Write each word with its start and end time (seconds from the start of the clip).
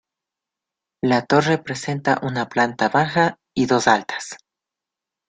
La 1.11 1.19
torre 1.33 1.59
presenta 1.59 2.19
una 2.23 2.49
planta 2.49 2.89
baja 2.89 3.37
y 3.53 3.67
dos 3.67 3.87
altas. 3.87 4.35